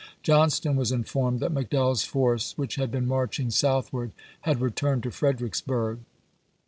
Johnston 0.23 0.75
was 0.77 0.91
informed 0.91 1.41
that 1.41 1.53
McDowell's 1.53 2.03
force, 2.03 2.57
which 2.57 2.73
had 2.73 2.89
been 2.89 3.05
marching 3.07 3.51
southward, 3.51 4.13
had 4.39 4.59
returned 4.59 5.03
to 5.03 5.11
Fredericksburg. 5.11 5.99